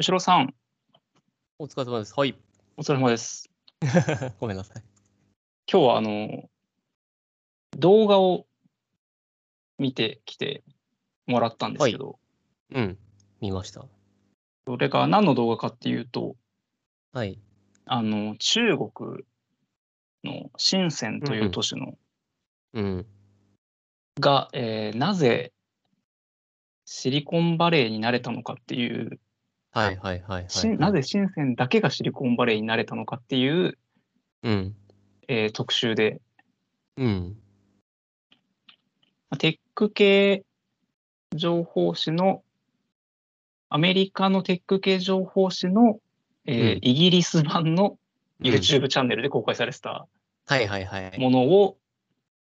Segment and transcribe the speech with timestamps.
[0.00, 0.54] 吉郎さん、
[1.58, 2.14] お疲れ様です。
[2.16, 2.34] はい。
[2.78, 3.50] お疲れ様です。
[4.40, 4.82] ごめんなさい。
[5.70, 6.48] 今日はあの、
[7.76, 8.46] 動画を
[9.76, 10.64] 見てきて
[11.26, 12.18] もらったんですけど、
[12.70, 12.98] うん。
[13.42, 13.84] 見ました。
[14.66, 16.34] それが何の動画かっていうと、
[17.12, 17.38] はい。
[17.84, 19.24] あの、中国
[20.24, 21.98] の深センという都市の、
[22.72, 23.06] うん。
[24.18, 25.52] が、えーなぜ
[26.86, 29.20] シリコンバレーになれたのかっていう、
[29.72, 30.50] はいはいはいはい。
[30.50, 33.78] しなぜ深センだけがシリコンバレーになれたのかっていう、
[34.42, 34.74] うん。
[35.28, 36.20] えー特集で、
[36.96, 37.36] うん。
[39.30, 40.44] まあテック系
[41.34, 42.42] 情報誌の、
[43.68, 46.00] アメリカのテック系情報誌の、
[46.46, 47.96] えーうんイギリス版の
[48.40, 50.08] うん YouTube チャンネルで公開されてた
[50.46, 51.18] はいはいはい。
[51.20, 51.76] ものを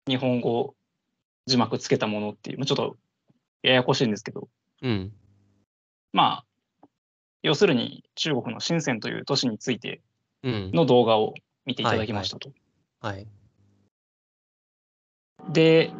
[0.08, 0.74] 日本語
[1.46, 2.96] 字幕つけたものっていう、まあちょっと
[3.62, 4.48] ややこしいんですけど、
[4.82, 5.12] うん。
[6.12, 6.44] まあ、
[7.44, 10.00] 要するに中国の深センという都市について
[10.42, 10.70] うん。
[10.72, 11.34] の動画を
[11.66, 12.50] 見ていただきましたと。
[13.00, 13.26] はい。
[15.52, 15.92] で、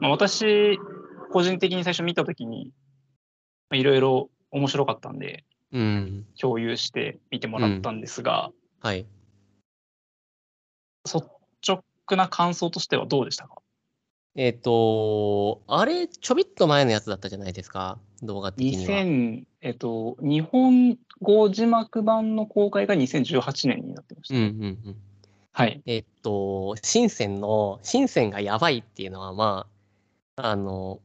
[0.00, 0.78] まあ、私、
[1.32, 2.72] 個人的に最初見たときに、
[3.70, 6.26] まあいろいろ面白かったんで、うん。
[6.38, 8.50] 共有して見てもらったんですが、
[8.80, 9.06] はい。
[11.06, 11.24] 率
[11.66, 13.56] 直な感想としてはどうでしたか？
[14.34, 17.98] えっ、と、あれ、ちょびっと前のやつだったじゃないですか。
[18.22, 19.47] 動画的には。
[19.62, 24.34] 2000、えっと、日本語字幕版の公開が2018年になってました。
[24.34, 24.96] うんうんうん。
[25.52, 25.82] はい。
[25.86, 29.66] えっと、深センの、深センがやばいっていうのは、ま
[30.36, 31.00] あ、あの、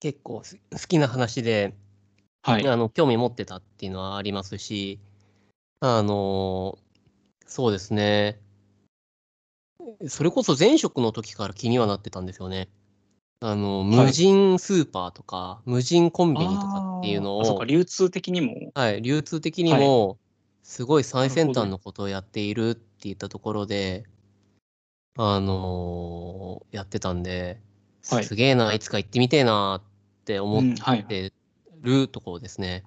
[0.00, 1.74] 結構す好きな話で、
[2.42, 2.68] はい。
[2.68, 5.00] あの興味持ってたっていうのはありますし、
[5.80, 6.78] あの
[7.46, 8.40] そうですね。
[10.06, 12.68] それこそ前職の時から気にはなってたんですよね。
[13.40, 18.72] あの、無人スーパーとか、無人コンビニとかっていうのを流通的にも。
[18.74, 20.18] はい、流通的にも、
[20.64, 24.04] すごい最先端のことをやっているっていったところで、
[25.16, 27.60] あのやってたんで、
[28.08, 31.04] はいすげえな、いつか行ってみてえなって思っうんはい。
[31.04, 31.32] て
[31.80, 32.82] るところですね。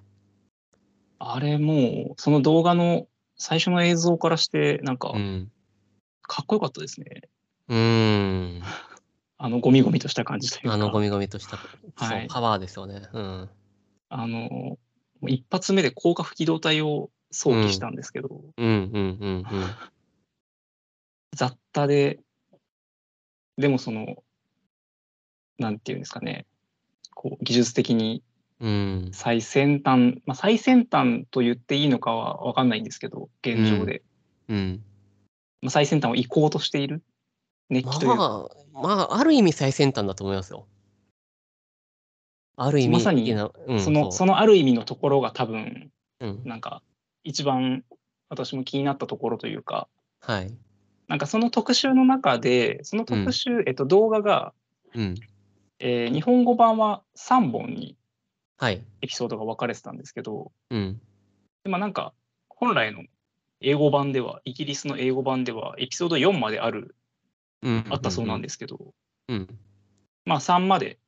[1.18, 3.06] あれもう、その動画の
[3.38, 5.50] 最初の映像からして、なんかう、ん。
[6.20, 7.22] かっこよかったですね。
[7.68, 8.62] うーん。
[9.44, 10.74] あの、ゴミゴミとした感じというか。
[10.74, 11.56] あのゴミゴミとした、
[11.96, 13.02] はいパワーですよね。
[13.12, 13.50] うん。
[14.08, 14.78] あの、
[15.26, 19.44] 一発目で高架機動隊を想起したんですけど、うんうんうん
[21.34, 22.20] 雑多で、
[23.56, 24.22] でもその、
[25.58, 26.46] なんていうんですかね、
[27.12, 28.22] こう技術的に
[28.60, 28.68] うん。
[28.68, 29.10] うん。
[29.12, 34.02] 最先端、まあ、最先端と言っていいのかは分かんないんですけど、現状で。
[34.48, 34.84] うん。
[35.62, 37.02] まあ、最先端を行こうとしている
[37.70, 40.66] 熱気というか、まあ、まあ、ある意味最先端だと思いますよ。
[42.56, 45.90] ある意味、まさにうん、そのそのある意味のところが多分、
[46.20, 46.42] うん。
[46.44, 46.82] なんか
[47.24, 47.84] 一番
[48.28, 49.88] 私も気になったところというか、
[50.20, 50.54] はい。
[51.08, 54.54] なんかその特集の中で、その特集、えっと、動画が、
[54.94, 55.14] うん。
[55.78, 57.96] えー日本語版は3本に
[58.56, 58.84] はい。
[59.00, 61.00] エピソードが分かれてたんですけど、うん。
[61.64, 62.14] でまあなんか
[62.48, 63.02] 本来の
[63.60, 66.94] 英語版では、イギリスの英語版ではエピソード4まである、うん。
[67.90, 68.82] あったそうなんでですけど、す。
[69.28, 69.58] うん。
[70.24, 70.98] まあ3まで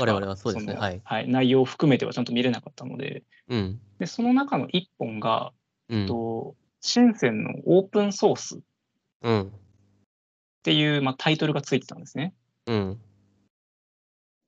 [0.00, 3.80] 我々はそうですねのはい内容を含めてはちゃんと見れなかったので、うん。
[3.98, 5.52] でその中の1本が、
[5.88, 6.06] うん。
[6.06, 8.60] と深センのオープンソースっ
[9.22, 9.52] うん。
[10.62, 12.34] ていう、まあ、タイトルがついてたんですね。
[12.66, 13.00] うん。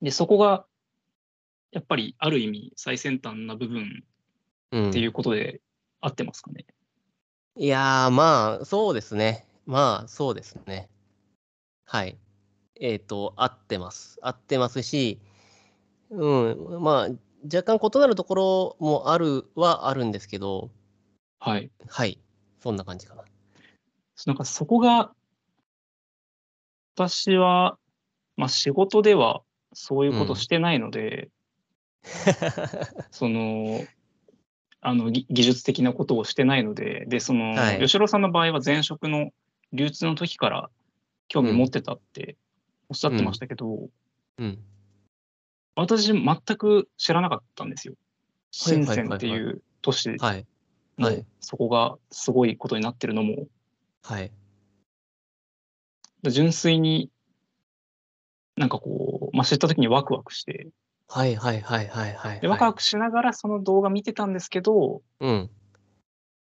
[0.01, 0.65] で、そこが、
[1.71, 4.03] やっぱりある意味最先端な部分
[4.71, 4.89] うん。
[4.89, 5.61] っていうことで
[6.01, 6.65] 合ってますかね。
[7.57, 9.47] いやー、まあ、そうですね。
[9.65, 10.89] まあ、そうですね。
[11.85, 12.17] はい。
[12.79, 14.19] えっ、と、合ってます。
[14.21, 15.19] 合ってますし、
[16.09, 17.09] うん、まあ、
[17.45, 20.71] 若干異なるところもあるはあるんですけど、
[21.39, 21.69] はい。
[21.87, 22.19] はい。
[22.59, 23.23] そんな感じかな。
[24.25, 25.11] なんかそこが、
[26.95, 27.77] 私は、
[28.37, 29.41] まあ仕事では
[29.73, 31.29] そういうことしてないので、
[33.11, 33.81] その、
[34.81, 39.31] あの、ぎ技術的なことをしてないので、で、その、はい吉郎さんの場合は前職の
[39.73, 40.69] 流通の時から
[41.27, 42.37] 興味持ってたって
[42.89, 43.89] おっしゃってましたけど、
[44.37, 44.59] うん。
[45.75, 47.93] 私全く知らなかったんですよ。
[47.93, 50.45] はいはいはいはい深センっていう都市はい。
[50.97, 53.47] のはいそこがすごいことになってるのも、
[54.03, 54.31] はい。
[56.23, 57.09] 純粋に
[58.55, 60.69] なんかこう、まあ、知った時にワクワクして、
[61.07, 62.39] はいはいはいはいはい。
[62.39, 65.49] でワクワクしながらその動画見てたんですけど、うん。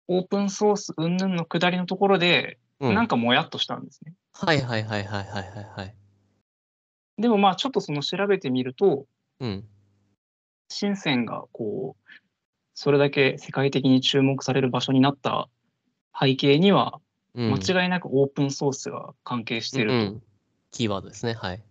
[0.07, 2.95] オープンソース云々の下りのところで、うん。
[2.95, 4.13] なんかもやっとしたんですね。
[4.39, 5.95] はいはいはいはいはいはいはい。
[7.17, 9.07] でもまあちょっとその調べてみると、
[9.39, 9.67] うん。
[10.69, 12.11] 深センがこう、
[12.75, 15.49] それだけ世界的に注目される場所になった
[16.19, 16.99] 背景には、
[17.33, 20.21] うん、間違いなくオープンソースが関係しているうんうん
[20.69, 21.33] キーワードですね。
[21.33, 21.57] はい。
[21.57, 21.63] と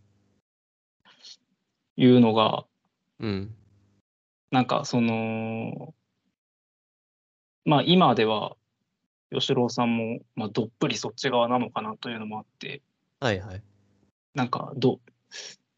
[1.97, 2.65] いうのが、
[3.21, 3.55] うん。
[4.51, 5.95] なんかその、
[7.65, 8.57] まあ今では、
[9.33, 12.83] 吉郎さんも、まあ、どっぷりそっち側なのかなというのもあって、
[13.21, 13.63] はいはい。
[14.35, 15.01] なんかど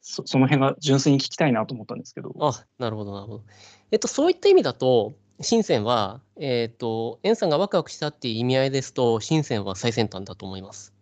[0.01, 2.35] そ、その辺が純粋に聞きたいなと思ったんですけど。
[2.41, 3.45] あ、なるほど、なるほど。
[3.91, 10.93] えっと、そういった意味だと、深センは、えっと、エンさんがワクワクしたっていう意味合いですと、深センは最先端だと思います。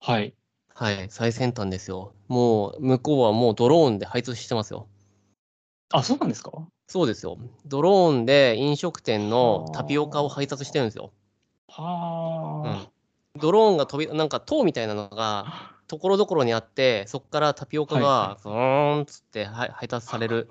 [0.00, 0.34] はい。
[0.74, 2.12] はい、最先端ですよ。
[2.28, 4.88] もう、向こうはもうドローンで配達してますよ。
[5.92, 6.50] あ、そうなんですか？
[6.88, 7.38] そうですよ。
[7.64, 11.12] ドローンで飲食店のタピオカを配達してるんですよ。
[11.82, 12.88] は
[13.38, 15.72] ドローンが飛び、なんか塔みたいなのが、あ。
[15.86, 20.50] ところどころにあって、そこからタピオカはいがは、ブーンっつってはい配達される。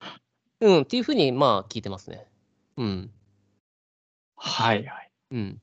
[0.60, 2.26] うん、っていうふうに、まあ、聞いてますね。
[2.78, 3.10] うん。
[4.36, 5.10] はいはい。
[5.32, 5.62] うん。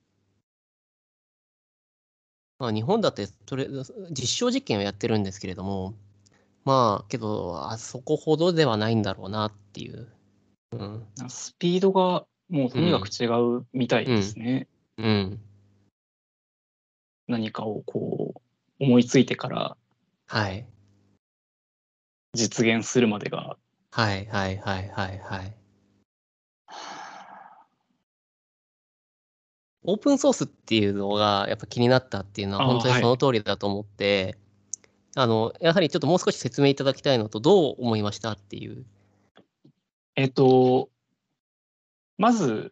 [2.60, 3.68] まあ、日本だってそれ
[4.12, 5.96] 実証実験をやってるんですけれども、
[6.64, 10.08] まあ、けど、あそこほどではないんだろうなっていう。
[10.74, 11.08] うん。
[11.28, 13.26] スピードがもうとにかく違
[13.60, 14.68] うみたいですね。
[14.98, 15.40] うん。
[17.28, 18.34] 何かをこ
[18.80, 19.78] う思いついてから
[20.28, 20.66] はい。
[22.34, 23.58] 実現するまでが。
[23.92, 25.54] はいはいはいはいはい。
[29.84, 34.38] オープンソースっていうのがやっぱ気になったっていうのは本当にその通りだと思って、
[35.16, 38.86] あの、やはりちょっともう少し説明いただきたいのと、どう思いましたっていう。
[40.16, 40.90] えっと、
[42.18, 42.72] まず、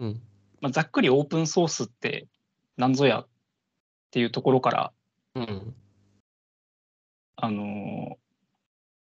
[0.00, 0.20] うん。
[0.60, 2.28] まあ、ざっくりオープンソースって
[2.76, 3.28] 何ぞやっ
[4.10, 4.92] ていうところから、
[5.34, 5.74] うん。
[7.36, 8.28] あのー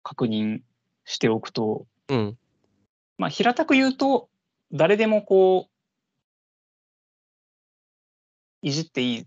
[0.05, 0.61] 確認
[1.05, 2.39] しておくと、うん。
[3.17, 4.29] まあ、平たく言うと、
[4.71, 5.75] 誰でもこう、
[8.61, 9.27] いじっていい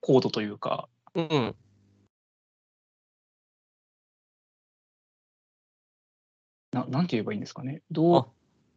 [0.00, 1.54] コードというか、うん。
[6.72, 7.82] ななんて言えばいいんですかね。
[7.90, 8.26] どうあ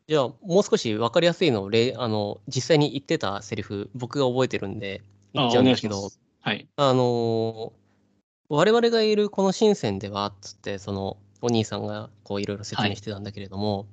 [0.09, 5.03] じゃあ、もう少し分かりやすいのを例、あの、実際に言ってたセリフ、僕が覚えてるんで、
[5.35, 6.09] 言っちゃうんですけど、
[6.41, 6.67] はい。
[6.77, 7.79] あのー
[8.51, 13.85] 我々がいるこの深センでは、つって、その、お兄さんが、こう、いろいろ説明してたんだけれども、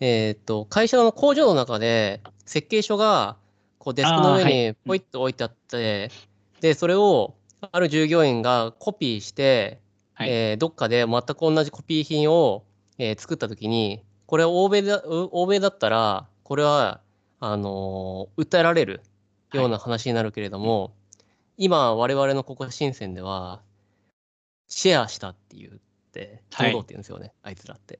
[0.00, 3.36] えーっと、会社の工場の中で、設計書が、
[3.78, 6.10] こう、デスクの上にポイッと置いてあって、
[6.60, 9.78] で、それを、ある従業員がコピーして、
[10.14, 10.28] はい。
[10.28, 12.64] えーどっかで全く同じコピー品を、
[12.98, 17.02] えー作ったときに、これ欧米だ、う欧米だったら、これは、
[17.38, 19.02] あのー訴えられる
[19.52, 20.94] ような話になるけれども、
[21.58, 23.60] 今、我々のここ深センでは、
[24.68, 25.72] シェアしたって言っ
[26.12, 27.98] て、堂はい々って言うんですよね、あいつらって。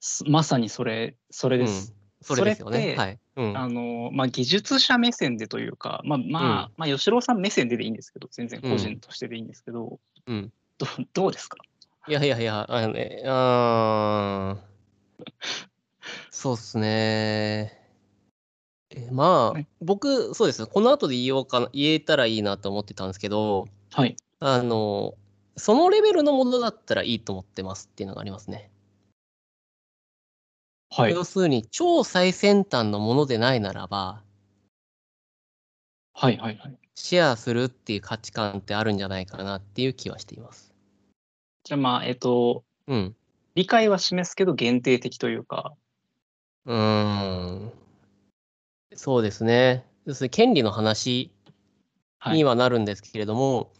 [0.00, 1.94] すまさにそれ、それです。
[2.22, 2.94] それですよね。
[2.96, 3.18] はい。
[3.36, 3.58] うん。
[3.58, 10.50] あのまあ、技術者目線でというか、まあまあ、まあ、吉郎さん目線ででいいんですけど、全然個人としてでいいんですけど、うん。
[10.78, 11.58] どどうですか？
[12.08, 14.71] いやいやいや、あのね、あー
[16.30, 17.78] そうっすね。
[18.90, 20.66] えまあね、僕、そうです。
[20.66, 24.16] この後で言おうかな、言えたらいいなと思ってたんですけど、はい。
[24.40, 25.14] あの、
[25.56, 28.70] そのレベルのものだったらいいと思ってますっていうのがありますね。
[30.90, 31.12] はい。
[31.12, 34.22] 要するに、超最先端のものでないならば、
[36.14, 36.36] はい。
[36.36, 36.56] はい。
[36.56, 36.78] はい。
[36.94, 40.74] シェアするっていう価値観ってあるんじゃないかなっていう気はしています。
[41.64, 43.16] じゃあ、まあ、えっと、うん。
[43.54, 45.74] 理解は示すけど限定的というか、
[46.66, 47.72] うーん。
[48.94, 49.84] そうですね。
[50.04, 51.30] 要するに権利の話
[52.18, 53.72] はいにはなるんですけれども、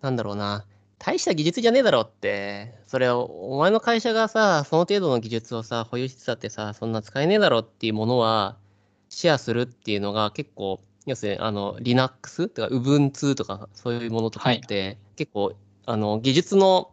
[0.00, 0.64] なんだろうな、
[0.98, 8.56] 大した技術じゃねえだろって、それを、お前の会社がさ、その程度の技術をさ、保有してたってさ、そんな使えねえだろっていうものは、
[9.08, 15.54] シェアするっていうのが結構、要するに、あの、Linux とか Ubuntu とか、そういうものとかって、結構、
[15.86, 16.92] あの、技術の、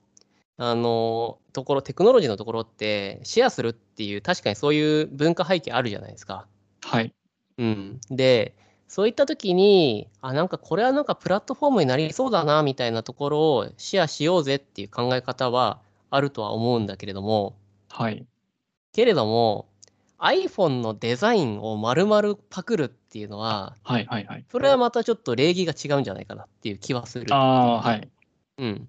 [0.58, 6.48] あの、ところ、テクノロジーのところって、シェアするっていう、確かにそういう文化背景あるじゃないですか。
[6.84, 7.14] はい。
[7.58, 8.54] うん、で
[8.88, 17.56] そういった時にあなんかこれはなんかプラットフォームになりそうだなみたいなところをシェアしようぜっていう考え方はあるとは思うんだけれども
[17.90, 18.26] はい。
[18.94, 19.68] けれども
[20.20, 24.06] iPhone のデザインを丸々パクるっていうのははい。
[24.06, 24.26] はい。
[24.26, 24.46] はい。
[24.50, 27.34] それはまたちょっと礼儀が違うんじゃないかなっていう気はする。
[27.34, 28.10] ああ、はい。
[28.58, 28.88] うん、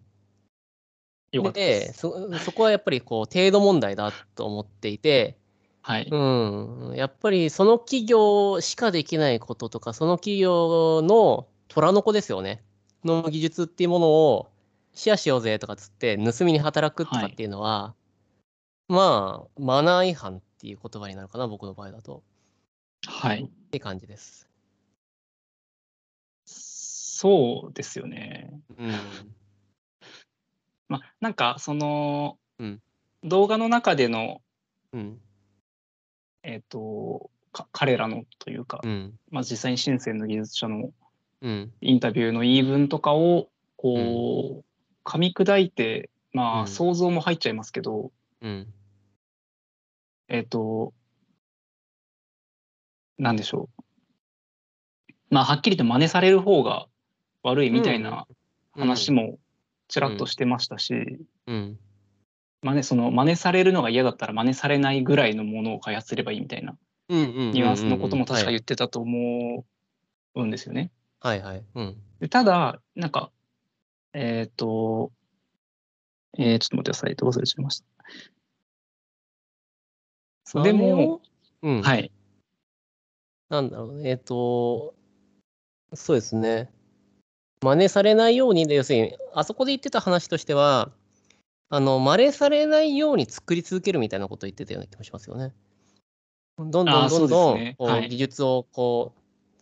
[1.32, 1.92] よかったで。
[1.92, 5.36] そ そこはやっぱりこう程度問題だと思っていて、
[5.82, 6.08] はい。
[6.10, 12.62] うん、やっぱりその企業しかできないこととか、その企業の虎の子ですよね。
[13.04, 14.48] の技術っていうものを
[14.94, 17.94] シェアしようぜとかつって盗みに働くとかっていうのは、
[18.88, 22.22] まあ、マナー違反っっていう言葉になるかな、僕の場合だと。
[23.06, 23.44] はい。
[23.44, 24.48] って感じです。
[26.46, 28.58] そうですよね。
[28.78, 28.92] うん。
[30.88, 32.80] まあ、なんかその、うん
[33.24, 34.40] 動画の中での、
[34.92, 35.18] うん。
[36.44, 39.18] えっ、とか彼らのというか、うん。
[39.30, 40.90] まあ、実際に深センの技術者の
[41.42, 41.72] うん。
[41.80, 44.64] インタビューの言い分とかをこう、
[45.04, 48.12] 噛み砕いてまあ、うん想像も入っちゃいますけど
[48.42, 48.66] うん。
[50.28, 50.92] えっ、と
[53.18, 53.82] なんでしょう
[55.30, 56.86] まあはっきりと真似される方が
[57.42, 58.26] 悪いみたいな
[58.72, 59.38] 話も
[59.88, 60.94] ちらっとしてましたし、
[61.46, 61.78] うん。
[62.62, 66.76] 真似その真似されるのが嫌だったら真似されないぐらいのものを開発すればいいみたいな
[67.08, 67.18] うん。
[67.18, 67.52] うん。
[67.52, 69.64] ニュアンスのことも確かはい言ってたと思
[70.34, 70.90] うんですよね。
[71.20, 71.64] はいはい。
[71.74, 71.96] うん。
[72.20, 73.30] でただ、なんか、
[74.12, 75.12] えっ、と、
[76.38, 77.14] えー、ちょっと待ってください。
[77.14, 77.82] 忘れちゃいまし
[80.52, 80.62] た。
[80.62, 81.20] でも、、
[81.62, 81.82] うん。
[81.82, 82.10] はい。
[83.48, 84.10] なんだろうね。
[84.10, 84.94] えっ、と、
[85.94, 86.70] そうですね。
[87.66, 90.92] 真似されないようにで、要するに、あそこで言ってた話としては、
[91.68, 95.52] あの、真似されないように作り続けるみたいなことを言ってたような気もしますよね。
[96.58, 99.12] どんどんどんどん、ねはい技術をこ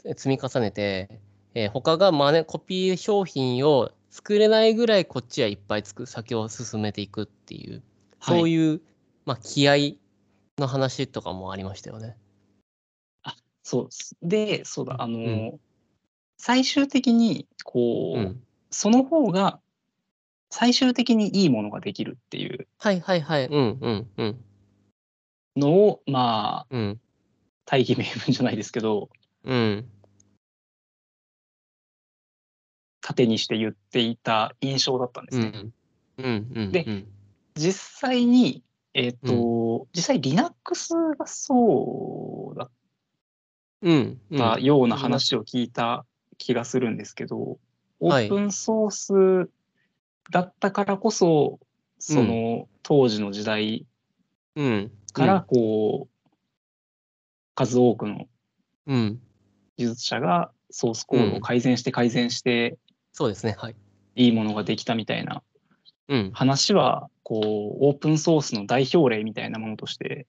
[0.04, 1.18] う積み重ねて、
[1.54, 7.82] えー他が真似、コピー商品を作れないぐらいこっちはいっぱいつく先を進めていくっていう、
[8.18, 8.82] はいそういう、
[9.24, 9.96] まあ、気合
[10.58, 12.16] の話とかもありましたよね。
[13.62, 14.16] そうです。
[14.22, 15.60] で、そうだ、あの、うん
[16.36, 18.42] 最終的に、こう、うん。
[18.70, 19.60] その方が、
[20.50, 23.46] 最終的にいいものができるっていうはいはいはい。
[23.46, 24.44] うんうんうん。
[25.56, 27.00] のを、まあ、うん。
[27.64, 29.08] 大義名分じゃないですけど、
[29.44, 29.88] うん。
[33.00, 35.52] 盾にして言っていた印象だったんですね。
[36.18, 36.24] うん。
[36.24, 36.52] うん。
[36.54, 36.72] うん。
[36.72, 37.06] でうん
[37.56, 38.64] 実際に、
[38.94, 42.70] えっ、と、実際 Linux がそうだっ
[43.82, 44.20] うん。
[44.30, 46.04] うんたような話を聞いた
[46.44, 47.58] 気がするんですけど、
[48.00, 49.50] オはいープンソース
[50.30, 51.58] だったからこそ、
[51.98, 53.86] その当時の時代
[54.54, 54.92] うん。
[55.14, 56.30] からこう、
[57.54, 58.26] 数多くの
[58.86, 59.20] うん。
[59.78, 62.76] 技術者がソースコードを改善して改善して
[63.12, 63.56] そうですね。
[63.58, 63.76] はい。
[64.14, 65.42] いいものができたみたいな
[66.08, 66.30] うん。
[66.34, 67.40] 話は、こ
[67.80, 70.26] う、オープンソースの代表例みたいなものとして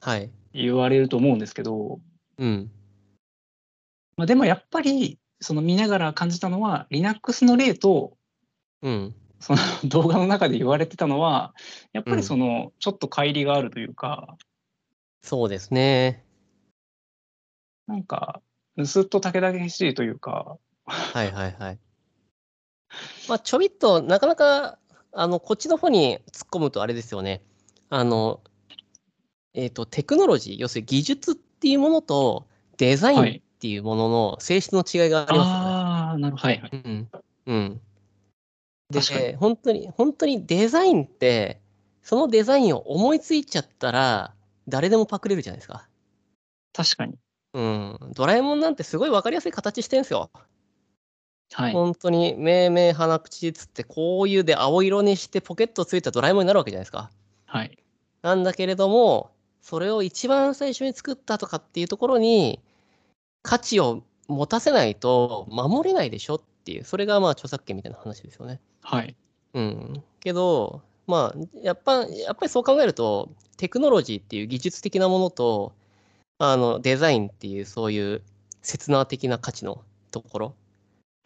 [0.00, 0.30] はい。
[0.54, 2.00] 言われると思うんですけど、
[2.38, 2.70] うん。
[4.16, 8.16] まあ、でもやっぱり、その見ながら感じたのは、Linux の例と、
[8.82, 9.14] うん。
[9.40, 11.54] その動画の中で言われてたのは、
[11.92, 14.36] やっぱうんりその、ちょっと乖離があるというか、
[15.22, 16.24] そうですね。
[17.86, 18.40] なんか、
[18.78, 21.78] ずっと武田げしいというか、はいはいはい。
[23.28, 24.78] まあ、ちょびっと、なかなか、
[25.12, 27.42] あの、こっちの方に突っ込むとあれですよね。
[27.90, 28.40] あの、
[29.54, 35.64] えっ、と、テクノロジー、要するに技術っていうものとデザインはいっていうものの性質の違いがありますよね。
[35.66, 36.48] ああ、なるほど。
[36.48, 36.70] はいはい。
[36.72, 37.08] うん。
[37.46, 37.80] うん。
[38.90, 41.60] で本当に、本当にデザインって、
[42.02, 44.32] そのデザインを思いついちゃったら、
[44.68, 45.88] 誰でもパクれるじゃないですか。
[46.72, 47.18] 確かに。
[47.54, 47.98] うん。
[48.14, 50.30] ドラえもんなんてすごい分かりやすい形してんすよ。
[51.52, 51.72] はい。
[51.72, 57.10] 本当に、目目鼻口つって、こういうで青色にしてポケットついたドラえもんになるわけじゃないですか。
[57.46, 57.76] はい。
[58.22, 62.60] なんだけれども、それを一番最初に作ったとかっていうところに、
[63.48, 68.60] 価値を持たせないと守れないでしょっていう、それがまあ著作権みたいな話ですよね。
[68.82, 69.16] はい。
[69.54, 70.02] うん。
[70.20, 75.72] けど、まあ、やっぱ、やっぱりそう考えると、テクノロジーっていう技術的なものと、
[76.36, 78.20] あの、デザインっていうそういう
[78.60, 80.54] 刹那的な価値のところ、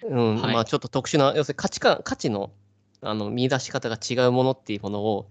[0.04, 2.52] うん、はいまあちょっと特殊な、要するに価値観、価値の、
[3.00, 5.28] あの、見出し方が違うものっていうものを、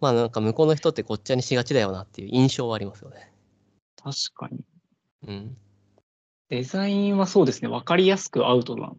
[0.00, 3.30] まあなんか向こうの人ってごっちゃにしがちだよなっていう印象はありますよね。
[4.02, 4.64] 確かに。
[5.28, 5.56] うん。
[6.50, 7.68] デザインはそうですね。
[7.68, 8.92] わかりやすくアウトな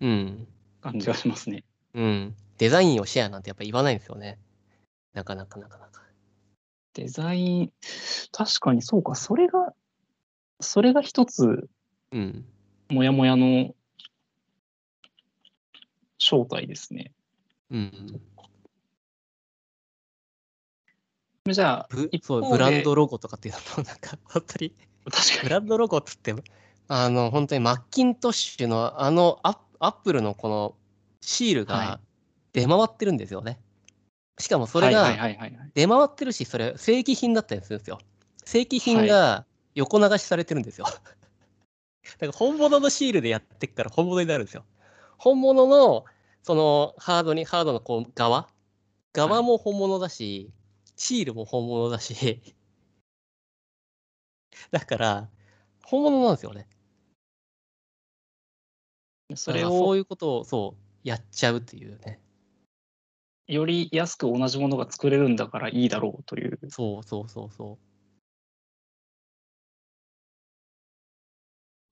[0.00, 0.46] うん。
[0.82, 1.64] 感じがしますね。
[1.94, 2.36] うん。
[2.58, 4.38] デザインをシェアなんてやっぱ言わないんですよね。
[5.14, 6.02] なかなかなかなか。
[6.92, 7.72] デザイン、
[8.30, 9.14] 確かにそうか。
[9.14, 9.74] それが、
[10.60, 11.68] それが一つ、
[12.12, 12.44] うん。
[12.90, 13.74] もやもやの
[16.18, 17.12] 正体ですね。
[17.70, 18.20] うん。
[21.50, 24.72] じゃあ、ブ一方でそうブランドロゴとかっていうのもなんか本当に
[25.10, 25.42] 確かに。
[25.42, 26.34] ブランドロゴっつって
[26.88, 30.74] あの本当にマッキントッシュのあのアップルのこの
[31.20, 32.00] シールはいが
[32.52, 33.58] 出回ってるんですよね。
[34.38, 35.70] しかもそれはいはいがはいはいはい。
[35.74, 37.98] 出回ってるしそれ正規品だったりするんですよ。
[38.44, 40.86] 正規品が横流しされてるんですよ。
[40.86, 44.64] だから本物のシールでやってっから本物になるんですよ。
[45.16, 46.04] 本物の
[46.42, 48.48] そのハードにハードのこう側？
[49.14, 50.52] 側も本物だし、
[50.96, 52.42] シールも本物だし
[54.70, 55.28] だから、
[55.84, 56.66] 本物なんですよね。
[59.34, 62.20] それだからそをういうことを、そう、やっちゃうっていうね。
[63.46, 66.58] より安く同じものが作れるんだからいいだろうという。
[66.68, 67.78] そうそうそうそ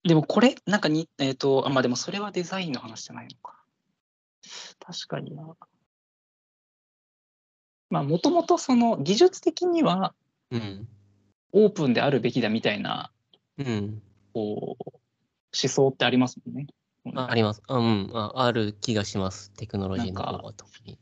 [0.03, 3.63] でもこれ、なんかに、えっ、と、あ、まあでもそれはデザインの話じゃないのか。
[4.79, 5.55] 確かにな。
[7.89, 10.13] まあもともとその技術的には
[10.51, 10.57] う。
[10.57, 10.87] うん。
[11.53, 13.11] オープンであるべきだみたいな
[13.59, 14.01] うん。
[14.33, 14.99] こう思
[15.51, 16.67] 想ってありますもんね。
[17.15, 17.61] ああります。
[17.67, 18.31] あうんあ。
[18.35, 19.51] ある気がします。
[19.51, 20.97] テクノロジーの方は特に。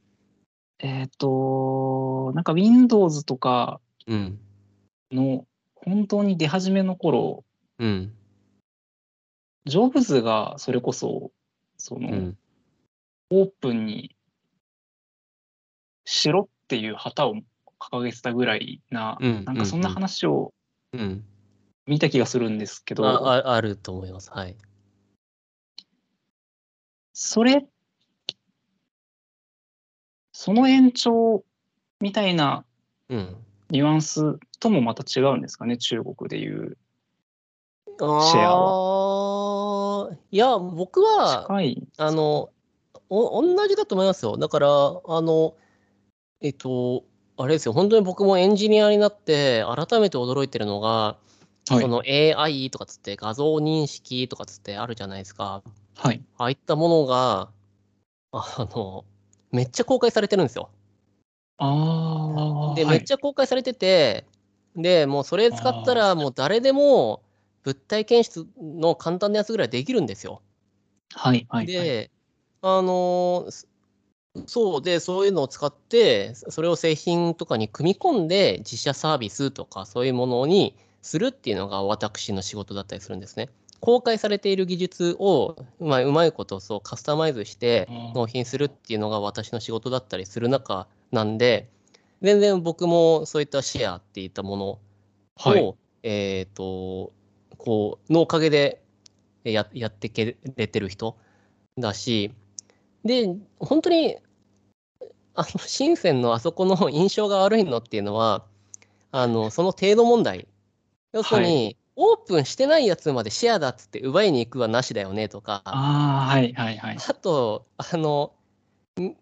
[0.80, 4.40] えっ、と、なんか Windows とかうん。
[5.12, 7.44] の本当に出始めの頃、
[7.80, 8.14] うん。
[9.66, 11.32] ジョブズがそれこそ、
[11.78, 12.38] その、うん。
[13.30, 14.16] オープンに
[16.06, 17.36] しろっていう旗を
[17.80, 20.54] 掲げてたぐらいな、うんなんかそんな話を
[20.94, 21.24] うん。
[21.88, 24.32] 見た気がするんですけど、あああると思います。
[24.32, 24.56] はい。
[27.14, 27.66] それ、
[30.32, 31.44] その延長
[32.00, 32.66] みたいな
[33.10, 33.36] うん。
[33.70, 36.78] ニュアンスともまた違うんですかね、中国でいう。
[38.02, 40.18] あシェアあ。
[40.32, 41.88] いや、僕は、近い。
[41.98, 42.50] あの、
[43.10, 44.38] お同じだと思いますよ。
[44.38, 45.56] だから、あの、
[46.42, 47.04] えっと、
[47.38, 51.18] あれですよ、本当に僕もエンジニアになって、改めて驚いてるのが、
[51.70, 55.62] はいその AI とかつって、画像認識とかつってあるじゃないですか。
[55.96, 56.24] はい。
[56.38, 57.52] ああいったものが、
[58.32, 59.06] あの、
[59.52, 60.70] めっちゃ公開されてるんですよ。
[61.58, 62.76] ああ。
[62.76, 64.26] で、はいめっちゃ公開されてて、
[64.76, 67.22] で、もうそれ使ったら、もう誰でも
[67.64, 70.42] 物体検出の簡単なやつぐらいできるんですよ。
[71.14, 71.64] はい、はい。
[71.64, 72.12] はい、で、
[72.62, 73.48] あの
[74.46, 83.50] そうで、そういうのを使って、それを製品とかに組み込んで、自社サービスとかそういうものにするっていうのが私の仕事だったりするんですね。
[83.82, 88.14] 公開されている技術をうまいうまいことそうカスタマイズしてうん。
[88.14, 91.68] 納品するっていうのが私の仕事だったりする中なんで、
[92.22, 94.80] 全然僕もそういったシェアっていったものを、
[95.36, 95.76] はい。
[96.04, 97.12] えっ、と、
[97.58, 98.82] こう、のおかげで
[99.44, 101.18] ややってけれてる人
[101.78, 102.32] だし、
[103.04, 104.18] で、本当に、
[105.34, 108.46] あの、深センのあそこの印象が悪いのっていうのは、
[109.12, 110.48] あの、その程度問題。
[111.14, 116.98] 要するに、オープンしてないやつまでシェアだっつって奪いに行くはなしだよねとか、あああ、はい、はい、はい。
[117.22, 118.34] と、あの、
[119.00, 119.16] んん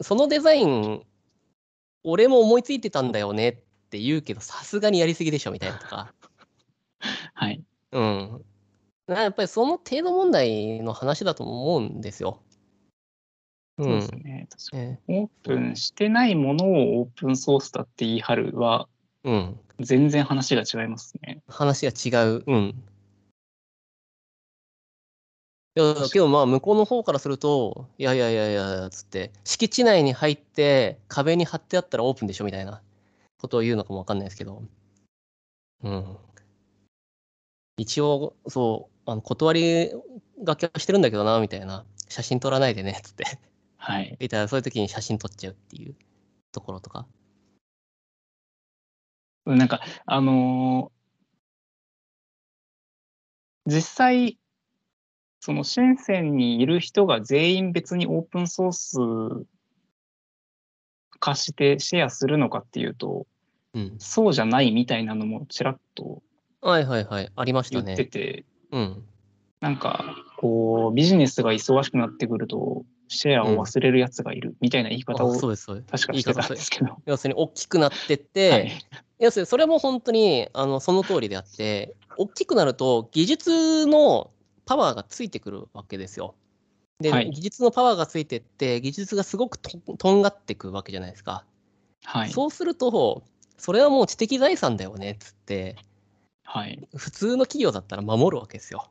[0.00, 1.02] そのデザイン、
[2.02, 3.54] 俺も思いついてたんだよねっ
[3.90, 6.14] て言うけど、さすがにやりすぎでしょみたいなとか。
[7.34, 7.62] はい。
[7.92, 8.44] うん。
[9.06, 12.40] なやっぱりその程度問題の話だと思うんですよ。
[13.78, 14.48] うそうでんすね。
[14.50, 14.82] 確かに。
[14.82, 18.88] えオープンしてないものをオープンソースだって言い張るは、
[19.24, 19.60] うん。
[19.80, 21.42] 全然話が違いますね。
[21.48, 22.44] 話が違う。
[22.46, 22.84] うん。
[25.76, 32.82] いやけどまあ向こうの方からすると、いやいやいやいや、つって、敷地内に入って壁に貼ってあったらオープンでしょみたいな
[33.38, 34.62] ことを言うのかもわかんないですけど。
[35.84, 36.16] うん。
[37.76, 39.90] 一応、そう、あの断り
[40.44, 41.84] がけはしてるんだけどな、みたいな。
[42.08, 43.24] 写真撮らないでね、つって。
[43.76, 44.16] はい。
[44.20, 45.94] みたいな、そういう時に写真撮っちゃうっていう
[46.52, 47.06] ところとか。
[49.56, 51.00] なんか、あのー
[53.66, 54.38] 実際、
[55.40, 58.98] その深センにいる人が全員別にオープンソース
[61.18, 63.26] 化してシェアするのかっていうと、
[63.74, 63.94] うん。
[63.98, 66.22] そうじゃないみたいなのもちらっと
[66.60, 67.30] はいはいはい。
[67.36, 68.08] ありました言ってね。
[68.08, 69.04] て、うん。
[69.60, 75.56] なんか、こう、ビジネスが忙しくなってくると、シェアを忘れるやつがいるみたいな言い方あをそう。
[75.90, 76.96] 確かしてたんですけど。
[77.06, 78.72] 要するに大きくなってって、はい。
[79.18, 84.30] 要するにそれも本当にあのその通りであって大きくなると技術の
[84.64, 86.36] パワーがついてくるわけですよ。
[87.00, 91.44] で、はい技術のパワーがついてって技術がすごくととんがってくわけじゃないですか。
[92.04, 92.30] はい。
[92.30, 93.24] そうすると
[93.58, 95.76] それはもう知的財産だよねっつって
[96.44, 96.88] はい。
[96.96, 98.88] 普通の企業だったら守るわけですよ。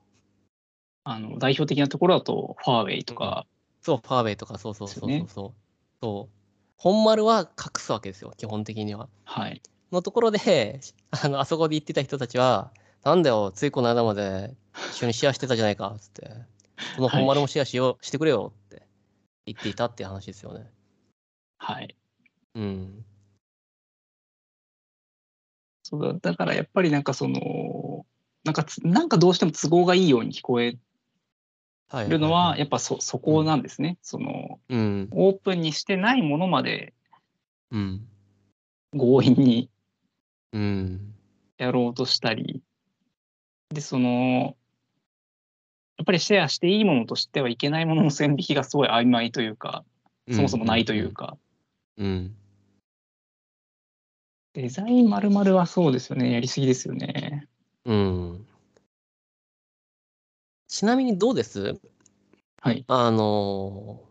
[1.03, 3.45] あの、代表的なところだと、ファーウェイとか、
[3.81, 5.53] そうファーウェイとかそうそうそうそうそう。
[6.01, 6.39] そう
[6.77, 9.09] 本丸は隠すわけですよ基本的には。
[9.25, 9.61] はい。
[9.91, 10.79] のところで、
[11.11, 12.71] あの、あそこで言ってた人たちは、
[13.03, 14.55] なんだよ、ついこの間まで
[14.91, 16.31] 一緒にシェアしてたじゃないか、つって。
[16.95, 18.83] その本丸もシェアしよう、してくれよって
[19.45, 20.69] 言っていたっていう話ですよね。
[21.57, 21.95] はい。
[22.55, 23.05] うん。
[25.83, 28.05] そうだだからやっぱりなんかその、
[28.43, 30.79] なんかつ、なんかどうしても都合がいいように聞こえはい。
[32.07, 33.97] るのは、いやっぱそ、そこなんですね。
[34.01, 35.07] その、うん。
[35.11, 36.93] オープンにしてないものまで
[37.71, 38.07] うん。
[38.93, 39.69] 強引に
[40.53, 41.13] うん。
[41.57, 42.61] やろうとしたり、
[43.69, 44.55] で、その、
[45.97, 49.83] やっぱりシェアしていいものとしてはいけないものの線引きがすごい曖昧というか、
[50.31, 51.37] そもそもないというか、
[51.97, 52.35] うん。
[54.53, 56.31] デザインまるまるはそうですよね。
[56.31, 57.47] やりすぎですよね。
[57.85, 58.47] うん。
[60.69, 61.79] ちなみにどうです？
[62.61, 62.85] はい。
[62.87, 64.03] あの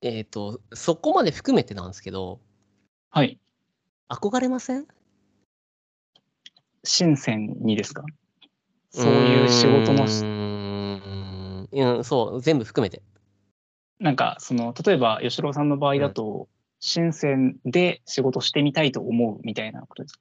[0.00, 2.38] ー、えっ、と、そこまで含めてなんですけど、
[3.10, 3.40] はい。
[4.08, 4.86] 憧れません？
[6.84, 8.04] 深センにですか？
[8.90, 13.02] そういう仕事のしうーんうん、そう、全部含めて。
[13.98, 20.20] なんかその例えば吉郎さんの場合だと、深センで仕事してみたいと思うみたいなことですか？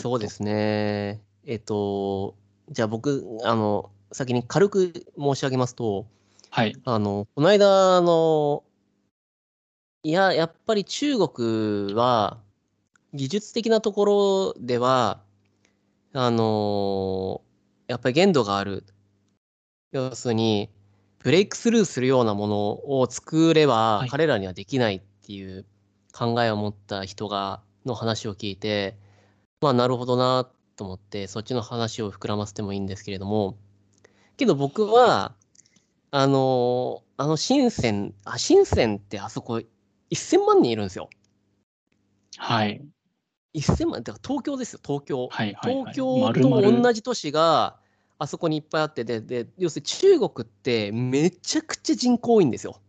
[0.00, 1.20] そうですね。
[1.44, 2.36] えっ、と、
[2.70, 6.06] じゃあ僕、あの、先に軽く申し上げますと、
[6.50, 6.76] はい。
[6.84, 8.62] あの、この間、あの、
[10.02, 12.38] いや、やっぱり中国は、
[13.12, 15.20] 技術的なところでは、
[16.12, 17.42] あの、
[17.86, 18.84] やっぱり限度がある。
[19.92, 20.70] 要するに、
[21.18, 25.64] ブレイクスルーするようなものを作ればはい彼らにはできないっていう
[26.12, 28.96] 考えを持った人が、の話を聞いて、
[29.60, 33.56] まあ、なるほどなと思って、そっちの話を膨らませてもいいんですけれども、
[34.36, 35.34] けど僕は、
[36.10, 39.60] あの、あの深セン、あ、深センってあそこ
[40.10, 41.10] 1000万人いるんですよ。
[42.36, 42.84] はい。
[43.54, 45.28] 1000万、だから東京ですよ、東京。
[45.28, 45.54] はい。
[45.54, 45.74] はい。
[45.74, 47.78] 東京丸々と同じ都市が
[48.18, 52.80] あそこにいっぱいあってでで要するに中国ってめちゃくちゃ人口多いんですよ。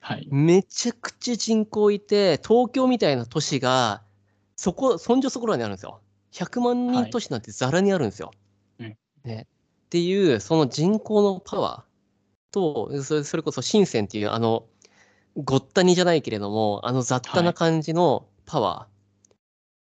[0.00, 0.26] はい。
[0.30, 4.02] めちゃくちゃ人口いて東京みたいな都市が
[4.56, 6.00] そこそんじょそこらにあるんですよ。
[6.32, 8.30] 100万人都市なんてざらにあるんですよ。
[8.78, 8.96] うん。
[9.24, 9.46] ね、
[9.86, 14.66] っていうその人口のパワーとそれそれこそ深センっていうあの
[15.36, 18.86] ごったにじゃないけれどもあの雑多な感じのパワ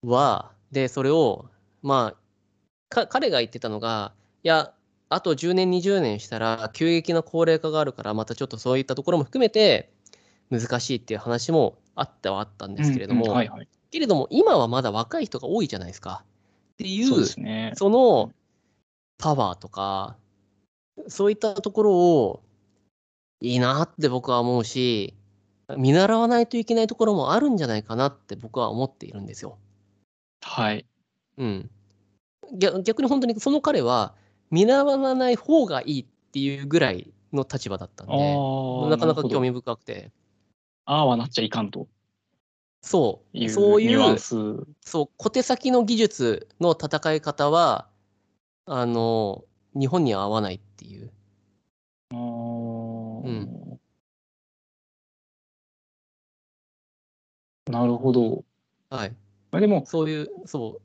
[0.04, 1.50] ーは、でそれを
[1.84, 2.18] まあ
[2.90, 4.74] か彼が言ってたのがいや
[5.10, 9.92] あと10年20年したら急激な高齢化があるからまたちょっとそういったところも含めて
[10.50, 13.36] 難しいっていう話もあったはあったんですけれども。
[13.92, 16.24] けれども今はまだ若い人が多いじゃないですか
[16.82, 17.74] っていうそね。
[17.76, 18.32] その
[19.18, 20.18] パワーとか
[21.08, 22.44] そういったところを
[23.40, 25.14] いいなって僕は思うし
[25.78, 29.58] 見習わないといけないところもあるんじゃないかなって僕は思っているんですよ。
[30.42, 30.86] はい。
[31.38, 31.70] うん、
[32.54, 34.14] 逆逆に本当にその彼は
[34.50, 38.90] 見習わない方がいいっていうぐらいの立場だったんあであ。
[38.90, 40.12] なかなか興味深くて
[40.86, 41.88] ああはなっちゃいかんと
[42.82, 44.18] そういうそういう。
[44.20, 47.88] そう小手先の技術の戦い方は
[48.66, 51.12] あの日本には合わないっていう。
[52.12, 53.80] うん
[57.70, 58.44] なるほど。
[58.90, 59.16] はい
[59.52, 60.82] まあでも、そういう、そ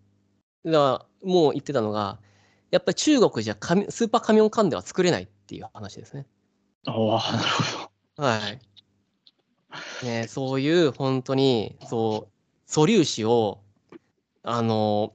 [0.64, 0.70] う。
[0.70, 2.18] だから、もう言ってたのが、
[2.70, 6.26] やっぱり中国じゃスーパーカミオンカンデは作れないっていう話ですね。
[6.84, 6.94] ああ、
[7.36, 7.78] なるほ
[8.16, 8.24] ど。
[8.24, 8.60] はい。
[10.02, 12.32] ね、そういう本当に、そう、
[12.66, 13.60] 素粒子を、
[14.42, 15.12] あの、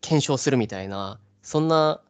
[0.00, 2.00] 検証するみたいな、そんな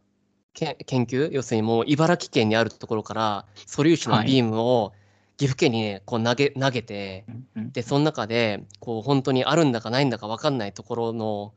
[0.56, 4.92] け研究要するにもう茨城県にあるところから素粒子のビームを
[5.36, 11.52] 岐阜県にね、こう投げ、投げて、で、その中で、こう、本当にあるんだかないんだか分かんないところの、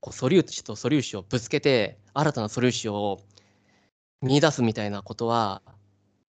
[0.00, 3.20] こう素粒子と素粒子をぶつけて、新たな素粒子を
[4.22, 5.62] 見出すみたいなことは、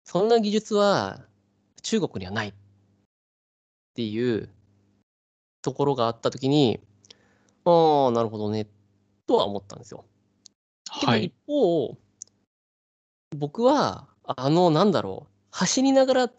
[0.05, 1.19] そんな技術は
[1.83, 2.55] 中国にはない
[3.97, 4.51] っていう
[5.63, 6.81] ところがあったときに、
[7.65, 8.67] ああ、なるほどね、
[9.27, 10.05] とは思ったんですよ。
[11.01, 11.35] けどはい一。
[11.47, 11.97] 方、
[13.39, 16.31] 僕は、あの、なんだろう、走りながら、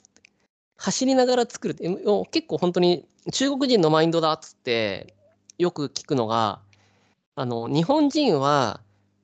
[0.77, 1.89] 走りながら作るって、
[2.29, 5.15] 結構本当に中国人のマインドだっつって、
[5.57, 6.61] よく聞くのが、
[7.33, 8.81] あの、日本人は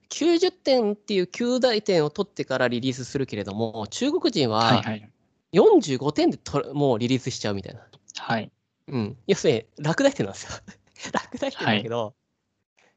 [0.10, 4.78] 90点っていう9大点を取ってからリリースするけれども、中国人はい。
[4.78, 5.10] ははい。
[5.54, 7.88] 45点でともうリリースしちゃうみたいな。
[8.18, 8.52] はい。
[8.88, 9.18] うん。
[9.28, 10.52] 要するに、落第点なんですよ。
[11.14, 12.16] 落第点だけど、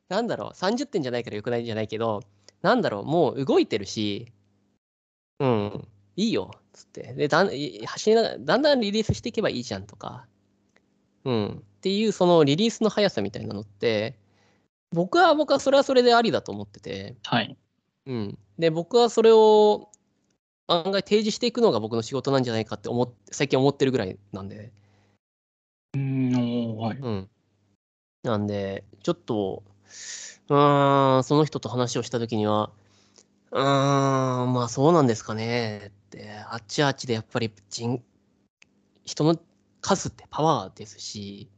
[0.08, 2.20] なんだろう、30点じゃないからよくないんじゃないけど、
[2.62, 4.32] なんだろう、もう動いてるし、
[5.38, 7.14] うん、いいよ、つって。
[7.14, 10.26] で、だんい走りながら、だんだんリリースしていけばいいじゃんとか、
[11.24, 14.18] うん、っていう、そのリリースの速さみたいなのって、
[14.92, 17.56] 僕は、僕はそれはそれでありだと思ってて、はい。
[18.06, 18.38] うん。
[18.58, 19.90] で、僕はそれを
[20.68, 24.72] 案外提示していくのが僕の仕事なんじゃないかって思っ最近思ってるぐらいなんで、
[25.96, 26.98] うーん、はい。
[26.98, 27.30] うん。
[28.22, 29.62] なんで、ちょっと、
[30.48, 32.70] うーん、その人と話をしたときには、
[33.52, 38.02] うーん、まあそうなんですかねって、あっちあっちでやっぱり人、
[39.04, 39.38] 人の
[39.80, 41.50] 数ってパワーですし、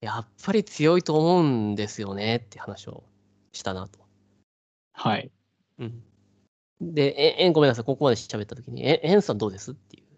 [0.00, 3.04] やっぱり強いと思うんですよねって話を
[3.52, 3.98] したなと。
[4.92, 5.30] はい。
[5.78, 6.02] うん。
[6.80, 10.09] で、え、え、ごめんなさい、ここまで喋ったときに、え、エンさんどうですっていう。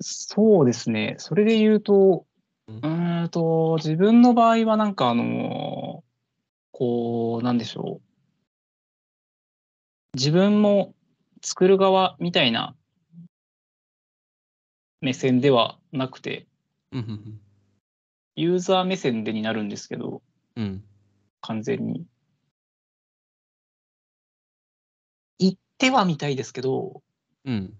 [0.00, 1.16] そうですね。
[1.18, 2.26] それで言うと、
[2.68, 6.04] うんと、自分の場合はなんかあの、
[6.70, 8.02] こう、なんでしょう。
[10.14, 10.94] 自分も
[11.42, 12.76] 作る側みたいな
[15.00, 16.46] 目線ではなくて、
[18.36, 20.22] ユーザー目線でになるんですけど、
[20.56, 20.64] うん。
[20.64, 20.84] うん。
[21.40, 22.06] 完全に。
[25.38, 27.02] 行ってはみたいですけど、
[27.44, 27.76] うん。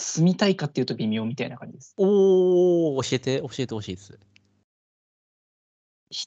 [0.00, 1.94] 住みたいかっていうと微妙みたいな感じです。
[1.96, 4.18] おー、教えて、教えてほしいです。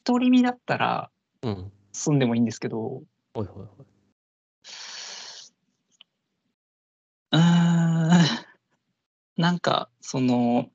[0.05, 1.71] 独り身だったらうん。
[1.91, 3.85] 住んでもいいんですけど、ほいほいほい。
[7.31, 8.09] うーん、
[9.37, 10.69] なんか、その、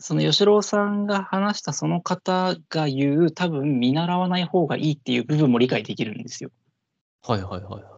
[0.00, 6.50] その吉郎さんが話したその方が言う、多分見習わない方がいいっていう部分も理解できるんですよ。
[7.22, 7.97] はいはいはいは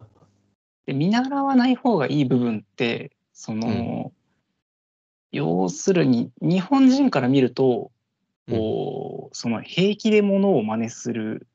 [0.85, 4.11] で見習わない方がいい部分って、その、
[5.31, 7.91] 要するに、日本人から見ると、
[8.49, 11.47] こう、その平気で物を真似する、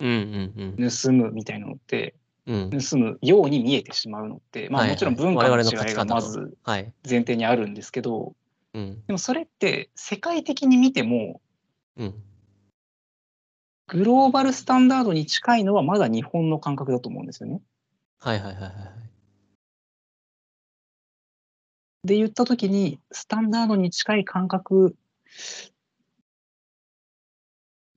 [0.00, 0.90] うんうんうん。
[0.90, 2.14] 盗むみたいなのって、
[2.46, 2.70] うん。
[2.70, 6.92] 盗むように見えてしまうのって、まあはいはいもちろん文化の違いがまずはい。
[7.08, 8.34] 前提にあるんですけど、
[8.74, 9.02] うん。
[9.06, 11.40] でもそれって世界的に見ても、
[11.96, 12.14] うん。
[13.88, 17.60] グローバルスタンダードに近いのはまだ日本の感覚だと思うんですよね。
[18.22, 18.72] はいはいはいはい。
[22.04, 24.94] で言ったときに、スタンダードに近い感覚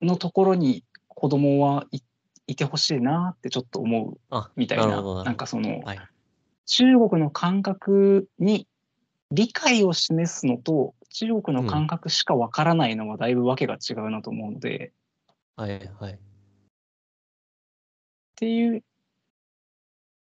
[0.01, 1.99] のところに子供はい
[2.47, 5.99] いてほしいなってちょっと思うあ、みたいな、なるほどなるほどなんかその、はい。
[6.65, 8.67] 中国の感覚に
[9.29, 14.91] 理解を示すのと、中国の感覚しかわからないのはだいぶわけが違うなと思うので、
[15.55, 16.13] はいはい。
[16.13, 16.17] っ
[18.35, 18.83] ていう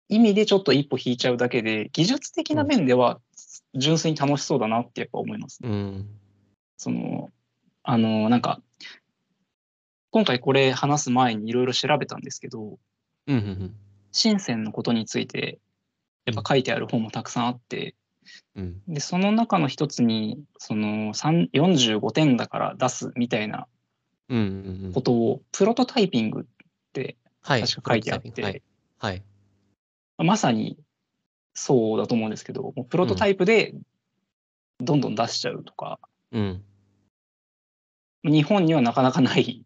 [0.10, 3.20] 意味でちょっと一歩引いちゃうだけで、技術的な面では
[3.76, 5.60] 純粋に楽しそうだなってやっぱ思います。
[5.64, 6.08] うん。
[6.78, 7.30] その、
[7.84, 8.62] あの、なんか、
[10.12, 12.80] 今回これ話す前にいろいろ調べたんですけど、
[13.28, 13.76] うんうんうん。
[14.12, 15.60] 深センのことについて、
[16.26, 17.96] やっぱ書いてある本もたくさんあって、
[18.56, 18.82] うん。
[18.88, 23.68] で、その中の一つに、その3 45点だから出すみたいな
[24.94, 25.02] こ。
[25.02, 26.46] とを、プロトタイピングっ
[26.94, 27.62] てはい。
[27.62, 28.64] 確か書いてあって、はい。
[28.98, 29.24] はい。
[30.24, 30.78] まさに
[31.54, 33.74] そうだと思うんですけど、もうプロトタイプで
[34.80, 36.00] どんどん出しちゃうとか、
[36.32, 36.64] うん。
[38.24, 39.66] 日本にはなかなかない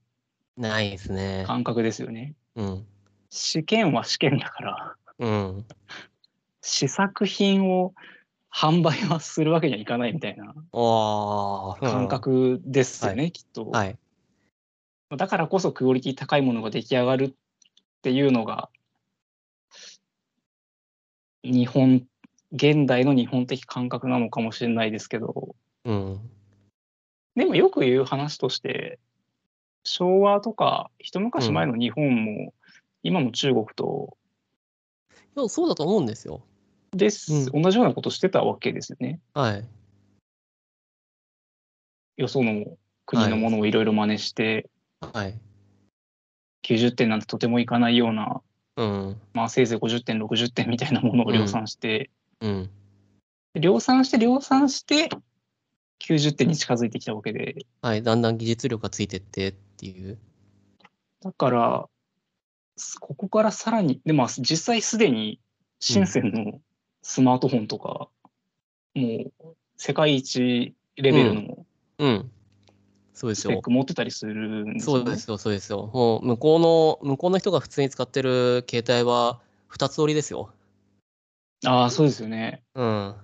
[0.58, 1.44] ないですね。
[1.48, 2.36] 感覚ですよね。
[2.56, 2.86] うん。
[3.30, 5.66] 試験は試験だから、うん。
[6.62, 7.94] 試作品を
[8.54, 10.54] 販売はするわけにはいかないみたいな。
[10.72, 13.66] 感覚ですよね、きっと。
[13.72, 13.98] はい。
[15.18, 17.34] だからこそクオリティ高いものが出来上がるっ
[18.02, 18.70] ていうのが、
[21.44, 22.08] 日本、
[22.52, 26.20] 現代の日本的感覚なのかもしれないですけど、うん。
[27.36, 29.00] でもよく言う話として、
[29.84, 32.54] 昭和とか一昔前の日本も、
[33.04, 34.18] 今の中国と
[35.36, 36.42] でもそうだと思うんですよ。
[36.92, 39.20] です、う同じようなことしてたわけですよね。
[39.34, 39.66] はい。
[42.18, 42.78] よその
[43.08, 44.70] 国のものをいろいろ真似して、
[45.02, 45.40] はい。
[46.64, 48.42] 90点なんてとてもいかないような、
[48.76, 49.22] うん。
[49.34, 52.10] まあせいぜい50点、60点みたいなものを量産して、
[52.42, 52.70] うん。
[53.56, 55.10] 量産して量産して
[56.00, 58.04] 90点に近づいてきたわけで、はい。
[58.04, 60.18] だんだん技術力がついてってっていう。
[61.22, 61.88] だから、
[62.76, 65.40] すここからさらに、でも実際すでに
[65.80, 66.60] 深センの
[67.02, 68.10] スマートフォンとか、
[68.96, 71.66] もう世界一レベルの
[72.00, 72.32] うん。
[73.14, 73.62] そうですよスペッ。
[73.62, 75.04] ク持ってたりするんですよね。
[75.06, 75.90] そうですよ、そうですよ。
[75.94, 76.60] もう向こう
[77.04, 80.52] の、向こうの人が普通に使ってる携帯は二つ折りですよ。
[81.66, 82.64] ああ、そうですよね。
[82.76, 83.16] うん。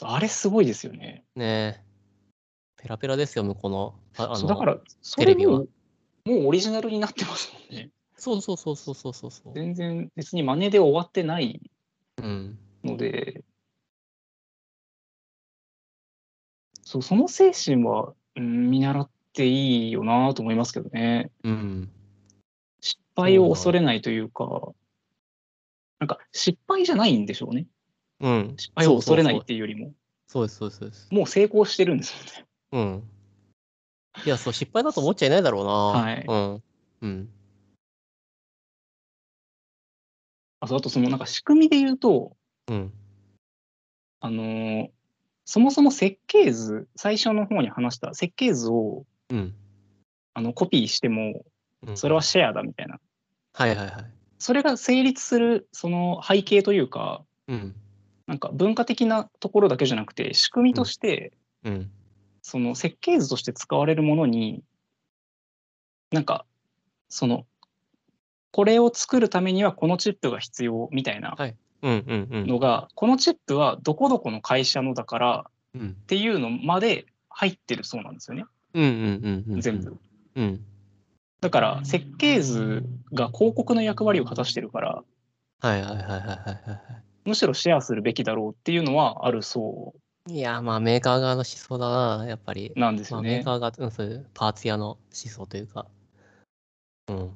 [0.00, 1.24] あれすごいですよね。
[1.36, 2.82] ねえ。
[2.82, 3.94] ペラペラですよ、向こうの。
[4.16, 5.66] ああのだから、そテレビはれも
[6.24, 7.90] もうオリジナルになってますもんね。
[8.16, 9.54] そうそうそうそうそうそうそう。
[9.54, 11.60] 全然別に真似で終わってない
[12.22, 12.58] うん。
[12.84, 13.44] ので、
[16.82, 21.30] そうその精神は、うん、見習っていいよなと思いますけどね。
[21.44, 21.88] うん。
[22.80, 24.72] 失敗を恐れないというか、
[26.00, 27.66] なんか失敗じゃないんでしょうね。
[28.20, 28.54] うん。
[28.56, 29.92] 失敗を恐れないっていうよりも、
[30.26, 31.08] そうです、そうです、そうです。
[31.12, 32.46] もう成功してるんですよね。
[32.72, 33.02] うん。
[34.26, 35.70] いや、そう、失敗だと思っちゃいないだろうな。
[35.70, 36.62] はいうん。
[37.02, 37.28] うん。
[40.58, 42.92] あと、あとそのなんか仕組みで言うと、うん。
[44.18, 44.90] あのー
[45.50, 49.54] そもそも設計図、最初の方に話した設計図をうん。
[50.34, 51.44] あのコピーしても、
[51.86, 52.98] うんそれはシェアだみたいな。
[53.52, 54.12] はいはいはい。
[54.38, 57.74] それが成立するその背景というか、うん。
[58.26, 61.32] なんか文化的なところだけじゃなくて、仕組みとして、
[61.64, 61.90] うん。
[62.42, 64.62] その設計図として使われるものに、
[66.10, 66.46] なんか、
[67.08, 67.46] その、
[68.50, 71.36] これを作るためにはこのチップが必要みたいな。
[71.82, 78.57] のが、このチップはどこどこの会社のだからうんっていうのまで入ってるそうなんですよね、うんうんうんうん。
[78.78, 79.96] 全部。。
[80.36, 80.64] うん。
[81.40, 85.04] だから、設計図が広告の役割を果たしてるから、
[85.60, 86.80] はいはいはいはいはいは
[87.24, 89.94] むしろシェアするべきだろうっていうのはあるそ
[90.28, 90.34] い。
[90.38, 92.78] いや、まあメーカー側の思想だな、やっぱりう。
[92.78, 93.36] なんですまあ、よね。
[93.36, 95.86] メーカーが、うん、そういうパーツ屋の思想というか。
[97.08, 97.30] うん。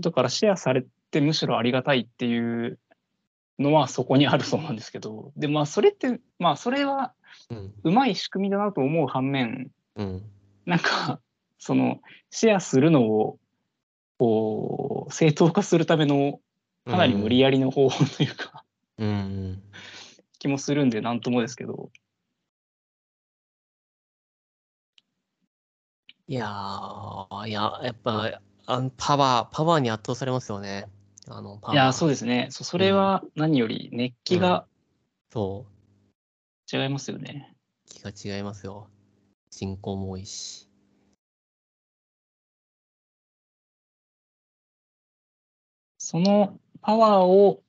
[0.00, 2.78] だからシェアされてむしろありがたいっていう
[3.58, 7.12] のはそこにあるそうなんですけど、で、まあそれって、まあそれは
[7.48, 7.72] うん。
[7.84, 10.22] うまい仕組みだなと思う反面、うん。
[10.66, 11.20] なんか、
[11.58, 12.00] その、
[12.30, 13.38] シェアするのを、
[14.18, 16.40] こう、正当化するための、
[16.86, 18.64] かなり無理やりの方法というか、
[18.98, 19.08] うん。
[19.08, 19.62] うん。
[20.38, 21.90] 気もするんで、なんともですけど、
[26.26, 30.86] いやー、いや、やっぱ、あのパワー、パワーに圧倒されますよね。
[31.28, 31.74] あの、パワー。
[31.74, 32.46] いや、そうですね。
[32.50, 34.66] そそれは何より熱気が
[35.32, 35.66] そ
[36.72, 36.76] う。
[36.76, 37.56] 違いますよね。
[37.86, 38.88] 気が違いますよ。
[39.50, 40.68] 人口も多いし。
[45.98, 47.62] そのパワーを、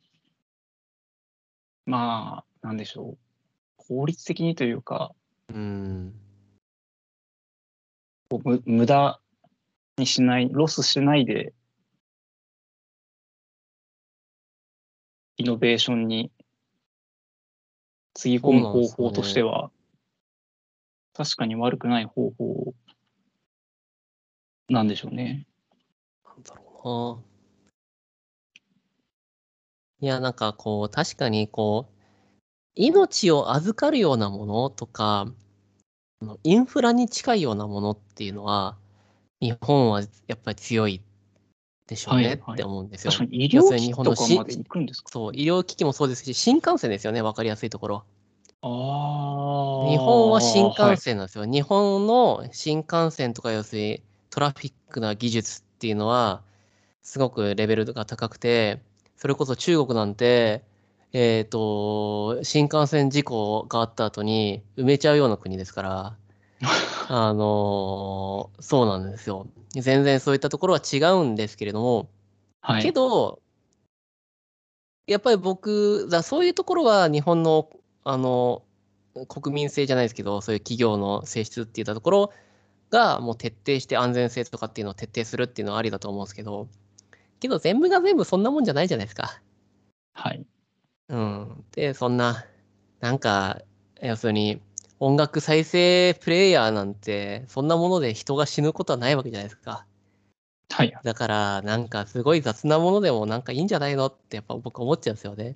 [1.85, 3.17] まあ、なんでしょう。
[3.77, 5.13] 効率的にというか、
[5.49, 6.13] うん。
[8.29, 9.19] こうむ無駄
[9.97, 11.53] にしない、ロスしないで、
[15.37, 16.31] イノベーションに
[18.13, 19.71] つぎ込む方法としては、
[21.13, 22.73] 確かに悪くない方法
[24.69, 25.45] なんでしょうね。
[26.25, 27.21] なんだろ
[29.99, 30.07] うな。
[30.07, 31.93] いや、なんかこう、確かにこう、
[32.75, 35.27] 命を預かるようなものとか、
[36.43, 38.77] インフラに近いようなものっていうのは、
[39.41, 41.01] 日本はやっぱり強い
[41.87, 43.11] でしょうねって思うんですよ。
[43.11, 45.09] 確かに医療機器とかまで行くんですか？
[45.11, 48.05] そう、医療機器もそうですし、新幹線ですよね、わかりやすいところ。
[48.61, 49.89] ああ。
[49.89, 51.45] 日本は新幹はい線なんですよ。
[51.45, 56.41] 日本の新幹線とか要するにトラフィックな技術っていうのは
[57.01, 58.79] すごくレベルが高くて、
[59.17, 60.63] それこそ中国なんて、
[61.13, 66.17] えっ、と、新幹線事故があった後に埋めちゃうような国ですから、
[67.09, 69.47] あのーそうなんですよ。
[69.71, 72.09] 全然そういったところは違うんですけれども、
[72.61, 72.83] はい。
[72.83, 73.41] けど、
[75.07, 77.69] やっぱり僕、だそういうところは日本の、
[78.03, 78.63] あの、
[79.27, 82.33] 国民性じゃないですけど、そういう企業の性質っていったところ
[82.89, 86.67] が、もう徹底して安全性とかっていうのを徹底するっていうのはありだと思うんですけど、
[87.39, 89.41] けど全部が全部そんなもんじゃないじゃないですか。
[90.13, 90.45] はい。
[91.09, 91.65] うん。
[91.71, 92.45] で、そんな、
[92.99, 93.61] なんか、
[94.01, 94.61] 要するに、
[94.99, 99.85] 音楽再生プレイヤーなんて、そんなもので人が死ぬことはないわけじゃないですか。
[100.71, 100.93] はい。
[101.03, 105.55] だから、なんかすごい雑なものでもなんかいいんじゃないのってやっぱ僕思っちゃうんですよね。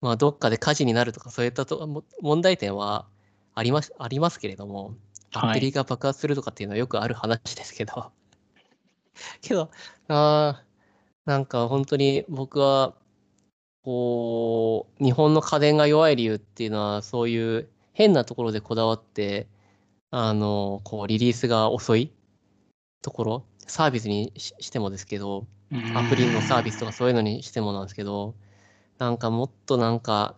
[0.00, 3.06] まあ、どっかで火事になるとかそういったとも問題点は
[3.54, 4.94] あります、ありますけれども、
[5.32, 8.10] バッテリーが爆発するとかっていうのはよくある話ですけど。
[9.42, 9.70] けど、
[10.08, 10.68] あー
[11.28, 12.94] なんか本当に僕は、
[13.82, 19.46] こう、日本の家電が弱い理由っていうのは、そういう変なところでこだわって、
[20.10, 22.12] あの、こう、リリースが遅い
[23.02, 25.46] ところ、サービスにししてもですけど、
[25.94, 28.34] アプリのサービスとかそういうのにしてもなんですけど、
[28.98, 30.34] なんかもっとなんか、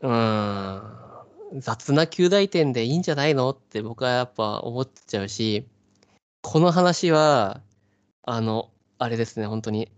[0.00, 5.66] うーん、雑な旧大点でいいんじゃないのって僕はやっぱ思っちゃうし、
[6.42, 7.62] この話は、
[8.22, 9.90] あの、あれですね、本当に、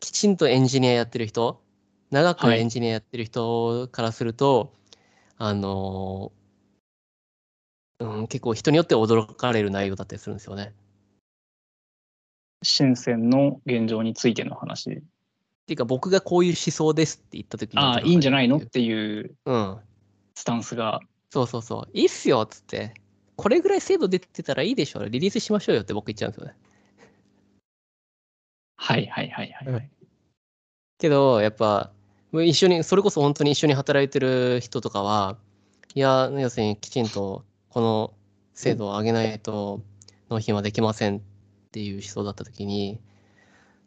[0.00, 1.62] きちんとエンジニアやってる人、
[2.10, 4.72] 長くはいエンジニアやってる人からすると、
[5.38, 6.32] あの、
[8.00, 10.74] うん、結構人によっては驚かれる内容だったりするんですよね。
[12.62, 15.02] 深センの現状についての話。
[15.68, 19.76] っていうか僕がこういう思想ですって言った時にああ、いいんじゃないのっうていううん。
[20.34, 21.00] スタンスが。
[21.30, 21.90] そうそうそう。
[21.92, 22.94] いいっすよっつって。
[23.36, 25.04] これぐらい精度出てたらいいでしょ。
[25.04, 26.56] リリースしましょうよって僕言っちゃうんですよね。
[28.76, 29.68] はいはいはいはい。
[29.68, 29.90] うん
[30.98, 31.92] けど、やっぱ、
[32.32, 35.36] 一緒に、それこそ本当に一緒に働いてる人とかは、
[35.94, 38.12] いや、要するにきちんとこの
[38.54, 39.80] 精度を上げないと
[40.28, 41.20] 納品はできませんっ
[41.70, 43.00] ていう思想だった時に、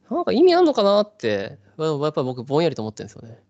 [0.10, 3.44] なんか意味あんのかなって、やっぱ僕ぼんやりと思ってるんですよね。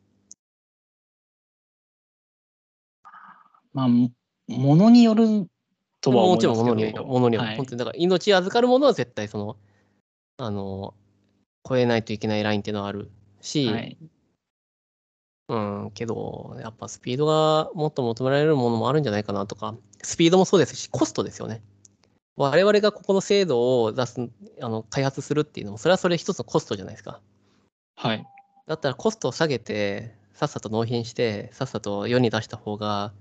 [3.74, 4.12] まあ、も
[4.48, 5.48] ものによる
[6.02, 9.58] とはも思いますけどちろん物による、物による、はい本当にだから命預かるものは絶対その、
[10.38, 10.94] あの、
[11.68, 13.98] 超えないといけないラインっていうのはあるし、はい。
[15.50, 21.62] うん、けど、やっぱスピードがもっと求められるものもあるんじゃないかなとか、スピードもそうですし、コストですよね。
[22.38, 24.30] 我々がここの制度を出す、
[24.62, 27.20] あの開発するっていうのも、それはそれ一つのコストじゃないですか。
[28.02, 28.28] はい。
[28.66, 33.14] だったらコストを下げて、さっさと納品して、さっさと世に出した方が、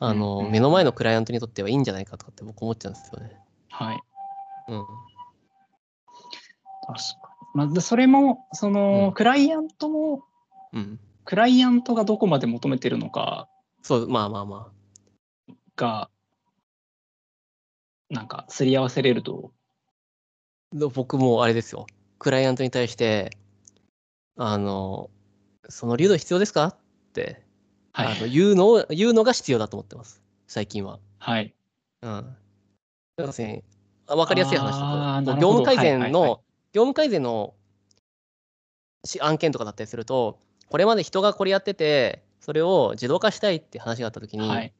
[0.00, 3.36] あの、うんうん目の前のクライアントにとってはいいんじゃないかとかって僕思っちゃうんですよね。
[3.68, 4.00] はい。
[4.68, 4.86] うん。
[6.86, 7.48] 確かに。
[7.54, 10.24] まあ、でそれも、その、うんクライアントも、
[10.72, 10.98] うん。
[11.26, 13.46] クライアントがどこまで求めてるのか
[13.82, 14.72] そう、まあまあま
[15.50, 15.52] あ。
[15.76, 16.08] が、
[18.08, 19.52] なんか、すり合わせれると、
[20.72, 21.86] で僕もあれですよ。
[22.18, 23.30] クライアントに対して、
[24.38, 25.10] あの、
[25.68, 26.68] その流度必要ですか？
[26.68, 26.76] っ
[27.12, 27.42] て、
[27.92, 28.06] はい。
[28.16, 30.22] あの言うのを、言うのが必要だと思ってます。
[30.46, 30.98] 最近は。
[31.18, 31.54] はい。
[32.02, 32.36] うん。
[33.18, 33.64] 要するに、
[34.06, 36.40] あ分かりやすい話だと、業務改善の、はいはいはい
[36.74, 37.54] 業務改善の
[39.02, 44.72] し案件とかだったりすると、これまで人がこれやってて、それを自動化したいって話があったときに、はい。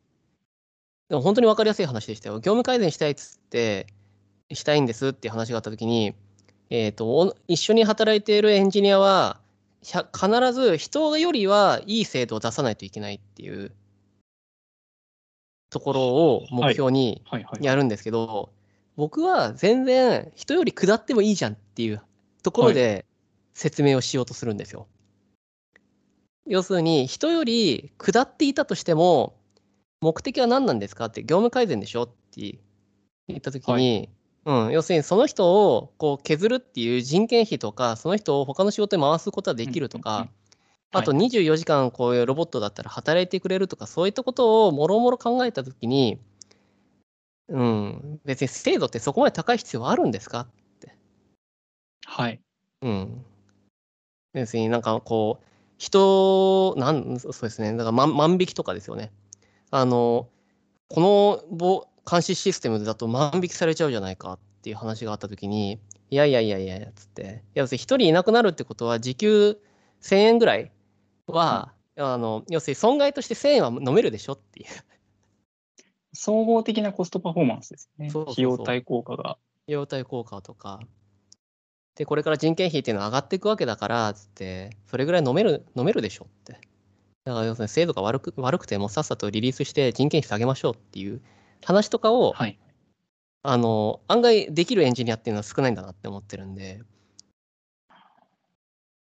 [1.08, 2.36] でも本当に分かりやすい話でしたよ。
[2.36, 3.86] 業務改善したいっつって、
[4.52, 6.14] したいんですっていう話があったときに、
[6.68, 9.40] えーと、お一緒に働いているエンジニアは、
[9.82, 13.72] 必ず人よりはいい制度を出さないといけないっていう
[15.70, 17.22] ところを目標に。
[17.60, 18.50] やるんですけど、
[18.96, 22.02] 僕は全然人より下ってもいいじゃんっていう
[22.42, 23.06] ところで
[23.54, 24.88] 説明をしようとするんですよ。
[26.46, 29.36] 要するに人より下っていたとしても
[30.00, 32.58] 目的は何なんですかって業務改善でしょって
[33.28, 34.08] 言った時に、
[34.44, 40.30] うん、要するにその人をこう削るっていう人件費とかその人を他の仕事に回すことはできるとか、うんうんうん
[40.90, 46.18] あとはい24時間こういうロボットだったら働いてくれるとかそういったことをもろもろ考えた時に、
[47.48, 50.48] うん、別に精度ってそこまで高い必要はあるんですか？
[52.06, 52.40] はい。
[52.80, 53.24] うん。
[54.32, 55.44] 別になんかこう、
[55.76, 59.12] 人、なん、そうですね、だから万万引きとかですよね。
[59.70, 60.28] あの、
[60.88, 65.80] このぼ監視システムだと万引きされちゃうじゃないかっていう話があったときに、
[66.10, 69.58] いやいやいやいや、つって、いや、要するに一人いなくなるってことは、時給
[70.00, 70.72] 1000円ぐらい
[71.26, 74.66] は、あの、要するに損害として1000円は飲めるでしょっていう。
[76.14, 78.08] 総合的なコストパフォーマンスですね。
[78.10, 79.32] そうそうそう費用対効果が。
[79.32, 80.80] 費用対効果とか。
[81.94, 86.52] で、これから人件費っていうのは上がっていくわけだから、つって、それぐらい飲める、飲めるでしょって。
[87.24, 91.20] だから要するに制度が悪く悪くてもさっさとリリースして人件費下げましょうっていう
[91.64, 92.58] 話とかを、はい。
[93.42, 96.82] あの、案外できるエンジニアっていうのは少ないんだなって思ってるんで。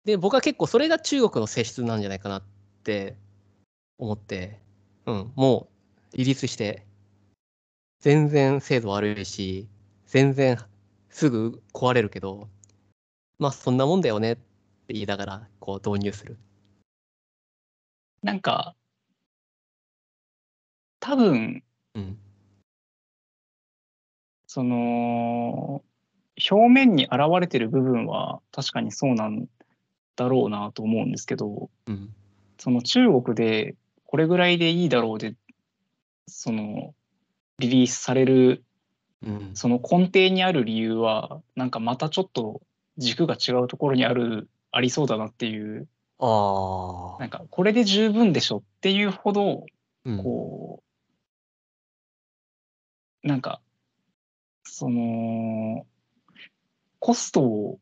[0.06, 2.44] で、僕は結構それが中国の性質なんじゃないかなっ
[2.84, 3.18] て
[3.98, 4.60] 思って、
[5.06, 5.70] うん、も
[6.14, 6.86] うリリースして、
[8.00, 9.68] 全然精度悪いし、
[10.06, 10.58] 全然
[11.10, 12.50] すぐ壊れるけど、
[13.40, 16.38] まあそんなもんだよねって言いながらこう導入する。
[18.24, 18.76] なんか、
[21.00, 21.64] 多分、
[21.96, 22.18] うん。
[24.52, 25.84] その、
[26.50, 29.46] 表面に現れてる部分は確かにそうなん
[30.16, 32.10] だろうなと思うんですけど、うん。
[32.58, 33.76] その中国で
[34.08, 35.36] これぐらいでいいだろうで、
[36.28, 36.96] その、
[37.60, 38.64] リリースされる、
[39.22, 39.52] うん。
[39.54, 42.64] その根底にある理由は、なんかまたちょっと
[42.98, 45.88] 軸が違うところにある、ありそうだなっていう、
[46.18, 47.20] ああ。
[47.20, 49.68] なんかこれで十分でしょっていうほど、
[50.06, 50.24] うん。
[50.24, 50.82] こ
[53.24, 53.62] う、なんか、
[54.64, 55.86] その、
[57.00, 57.80] コストを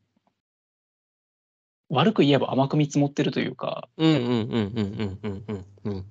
[1.90, 6.06] 悪く言えば甘く見積もってるというか、うんうんうんうんうんうんうんうん。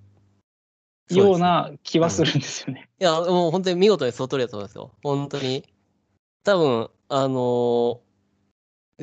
[1.16, 2.88] ような気はするんですよね。
[2.98, 4.92] いや、もう本当に見事にその通りだと思いますよ。
[5.02, 5.64] 本当に。
[6.44, 8.06] 多分、あのー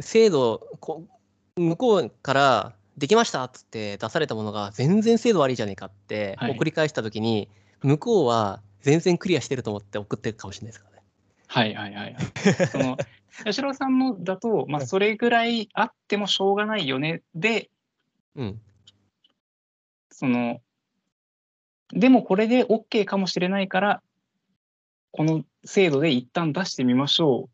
[0.01, 1.05] 制度こ、
[1.55, 7.49] 向こうからできましたっつって出されたものが全然精度悪いじゃねえかってはい送り返したときに、
[7.81, 10.92] 向こうは全然クリアしてると思って送ってるかもしれないですからね。
[11.53, 12.23] はいはいはいはい。
[12.67, 12.97] その、
[13.45, 17.21] 吉郎さんのだと、まあ、それぐらいあってもしょうがないよね。
[17.35, 17.69] で、
[18.35, 18.61] うん。
[20.09, 20.61] その、
[21.91, 24.01] でもこれで OK かもしれないから、
[25.11, 27.49] この制度で一旦出してみましょ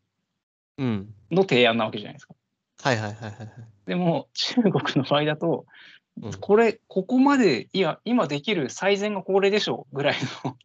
[0.78, 0.82] う
[1.30, 2.34] の提案なわけじゃないですか。
[2.82, 3.48] はいはいはいはいはい。
[3.84, 5.66] でも中国の場合だと、
[6.22, 10.56] うんこれ、ここまで、いや、今できる最善がこれでしょぐらいの、い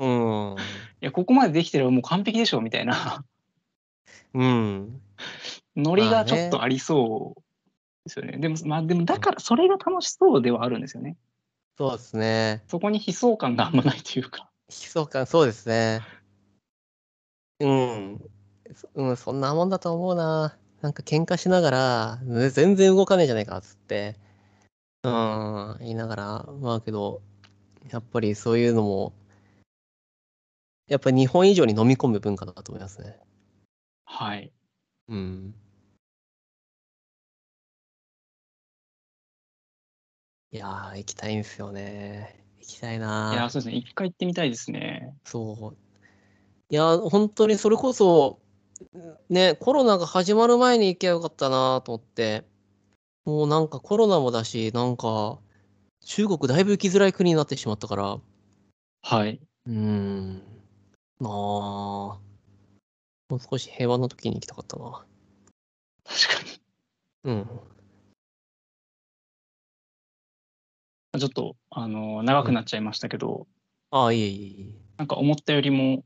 [0.00, 0.56] うん。
[1.00, 3.24] や、ここまでできてればもう完璧でしょみたいな
[4.32, 5.00] うん。
[5.76, 8.38] ノリがちょっとありそうですよね。
[8.38, 11.16] でも、まあ、でもだからそれが楽しそうではあるんですよね。
[11.76, 12.62] そうですね。
[12.68, 14.50] そこに悲壮感があんまないというか。
[14.68, 16.00] 悲壮感、そうですね。
[17.60, 18.20] うん。
[18.74, 20.56] そうん、そんなもんだと思うな。
[20.80, 24.16] なんか喧嘩しながら、ね全然動かねえじゃねえかっつって、
[25.02, 27.20] うん、言いながら、まあけど、
[27.90, 29.12] やっぱりそういうのも、
[30.90, 33.16] やっぱり日本以上に飲み込む文化だと思いますね。
[34.04, 34.52] はい。
[35.08, 35.54] うん。
[40.50, 42.44] いやー、行きたいんですよね。
[42.58, 43.76] 行きたいないや、そうですね。
[43.76, 45.14] 一回行ってみたいですね。
[45.24, 45.76] そう。
[46.70, 48.40] いや、本当にそれこそ、
[49.28, 52.44] ね、コロナが始まる前に行けばよかったなと思って、
[53.24, 55.38] もうなんかコロナもだし、なんか、
[56.04, 58.18] 中国だいぶ行きづらい国になってしまったから、
[59.02, 59.40] はい。
[59.66, 60.40] うーん、な
[61.28, 62.18] あ、
[63.28, 65.04] もう少し平和な時に行きたかったな。
[66.04, 66.50] 確か
[67.24, 67.32] に。
[67.32, 67.60] うん。
[71.18, 73.46] ちょっと、あの、長くなっちゃいましたけど、
[73.90, 74.80] ああ、いえいえいえ。
[74.98, 76.04] なんか思ったよりも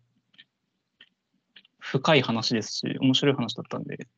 [1.79, 4.09] 深い話ですし、面白い話だったんで、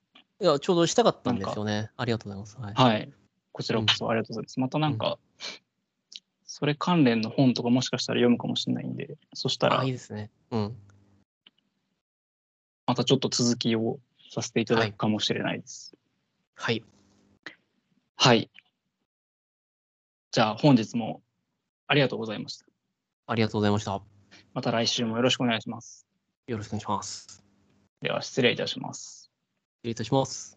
[0.41, 1.91] いや、ちょうどしたかったんですよね。
[1.97, 2.59] ありがとうございます。
[2.59, 2.75] はい。
[2.75, 3.13] はい。
[3.53, 4.61] こちらこそありがとうございます。
[4.61, 5.19] またなんか、
[6.59, 10.31] それ関連の本とかもしかしたら読むかもしれないんで、そしたらあ、いいですね。
[10.51, 10.77] うん。
[12.87, 13.99] またちょっと続きを
[14.33, 15.95] させていただくかもしれないです。
[16.55, 16.83] はい。
[18.17, 18.49] はい。
[20.31, 21.21] じゃあ本日も
[21.89, 22.65] ありがとうございました。
[23.27, 23.91] ありがとうございました。
[23.91, 24.03] よ
[24.55, 26.07] また来週もよろしくお願いします。
[26.57, 27.45] ろしくお願いします。
[28.01, 29.31] では失礼いたします。
[29.83, 30.56] 失礼いたします。